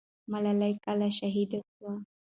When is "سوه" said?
1.73-1.93